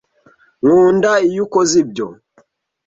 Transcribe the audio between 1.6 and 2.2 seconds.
ibyo